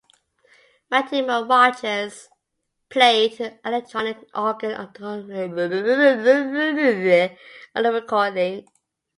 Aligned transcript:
Mighty 0.89 1.21
Mo 1.21 1.45
Rodgers 1.45 2.27
played 2.89 3.37
the 3.37 3.59
electronic 3.63 4.17
organ 4.33 4.71
on 4.73 4.91
the 5.27 7.91
recording. 7.93 8.67